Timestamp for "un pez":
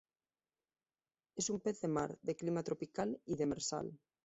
1.51-1.79